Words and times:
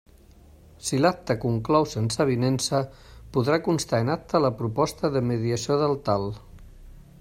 Si 0.85 0.97
l'acte 1.01 1.35
conclou 1.43 1.85
sense 1.91 2.23
avinença, 2.25 2.81
podrà 3.37 3.61
constar 3.69 4.03
en 4.07 4.11
acta 4.17 4.45
la 4.49 4.53
proposta 4.63 5.15
de 5.19 5.27
mediació 5.33 5.83
del 5.85 5.99
TAL. 6.09 6.31